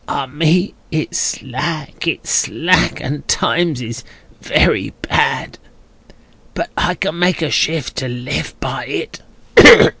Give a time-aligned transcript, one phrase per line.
[0.07, 0.73] —Ah, me!
[0.89, 4.03] It's slack, it's slack, and times is
[4.41, 9.19] very bad!—but I can make a shift to live by it."